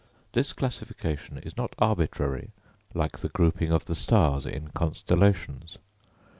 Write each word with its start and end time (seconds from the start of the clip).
This 0.33 0.51
classification 0.51 1.37
is 1.37 1.55
not 1.55 1.75
arbitrary 1.77 2.49
like 2.95 3.19
the 3.19 3.29
grouping 3.29 3.71
of 3.71 3.85
the 3.85 3.93
stars 3.93 4.47
in 4.47 4.69
constellations. 4.69 5.77